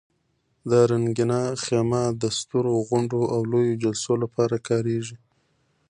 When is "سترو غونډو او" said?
2.37-3.39